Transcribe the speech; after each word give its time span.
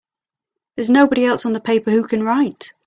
There's 0.75 0.89
nobody 0.89 1.25
else 1.25 1.45
on 1.45 1.53
the 1.53 1.59
paper 1.59 1.91
who 1.91 2.07
can 2.07 2.23
write! 2.23 2.73